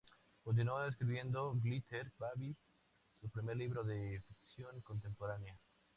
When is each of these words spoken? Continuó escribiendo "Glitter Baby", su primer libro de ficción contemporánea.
Continuó 0.43 0.83
escribiendo 0.83 1.53
"Glitter 1.61 2.11
Baby", 2.17 2.55
su 3.21 3.29
primer 3.29 3.55
libro 3.55 3.83
de 3.83 4.19
ficción 4.27 4.81
contemporánea. 4.81 5.55